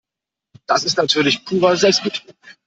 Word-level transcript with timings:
Das 0.65 0.83
ist 0.83 0.97
natürlich 0.97 1.45
purer 1.45 1.77
Selbstbetrug. 1.77 2.33